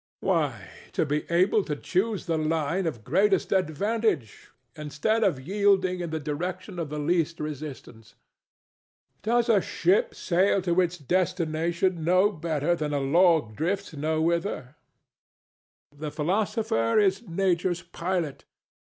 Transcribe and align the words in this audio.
Why, 0.21 0.67
to 0.93 1.05
be 1.05 1.29
able 1.29 1.63
to 1.63 1.75
choose 1.75 2.25
the 2.25 2.35
line 2.39 2.87
of 2.87 3.03
greatest 3.03 3.51
advantage 3.51 4.49
instead 4.75 5.23
of 5.23 5.39
yielding 5.47 5.99
in 5.99 6.09
the 6.09 6.19
direction 6.19 6.79
of 6.79 6.89
the 6.89 6.97
least 6.97 7.39
resistance. 7.39 8.15
Does 9.21 9.47
a 9.47 9.61
ship 9.61 10.15
sail 10.15 10.59
to 10.63 10.81
its 10.81 10.97
destination 10.97 12.03
no 12.03 12.31
better 12.31 12.73
than 12.73 12.95
a 12.95 12.99
log 12.99 13.55
drifts 13.55 13.93
nowhither? 13.93 14.73
The 15.95 16.09
philosopher 16.09 16.97
is 16.97 17.21
Nature's 17.29 17.83
pilot. 17.83 18.45